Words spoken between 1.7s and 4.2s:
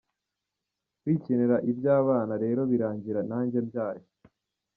iby’abana rero birangira nanjye mbyaye.